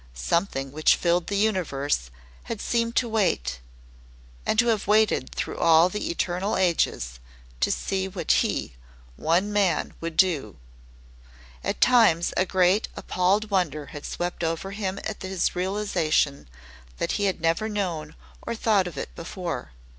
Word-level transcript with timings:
Something 0.15 0.71
which 0.71 0.95
filled 0.95 1.27
the 1.27 1.35
universe 1.37 2.09
had 2.45 2.59
seemed 2.59 2.95
to 2.95 3.07
wait, 3.07 3.59
and 4.47 4.57
to 4.57 4.65
have 4.69 4.87
waited 4.87 5.29
through 5.29 5.59
all 5.59 5.89
the 5.89 6.09
eternal 6.09 6.57
ages, 6.57 7.19
to 7.59 7.71
see 7.71 8.07
what 8.07 8.31
he 8.31 8.73
one 9.15 9.53
man 9.53 9.93
would 10.01 10.17
do. 10.17 10.55
At 11.63 11.81
times 11.81 12.33
a 12.35 12.47
great 12.47 12.87
appalled 12.95 13.51
wonder 13.51 13.85
had 13.93 14.07
swept 14.07 14.43
over 14.43 14.71
him 14.71 14.97
at 15.03 15.21
his 15.21 15.55
realization 15.55 16.49
that 16.97 17.11
he 17.13 17.25
had 17.25 17.39
never 17.39 17.69
known 17.69 18.15
or 18.41 18.55
thought 18.55 18.87
of 18.87 18.97
it 18.97 19.13
before. 19.13 19.71